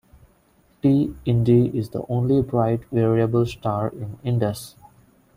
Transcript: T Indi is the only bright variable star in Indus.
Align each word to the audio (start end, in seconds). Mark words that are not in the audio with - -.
T 0.81 1.13
Indi 1.25 1.67
is 1.77 1.91
the 1.91 2.01
only 2.09 2.41
bright 2.41 2.83
variable 2.91 3.45
star 3.45 3.89
in 3.89 4.17
Indus. 4.23 4.73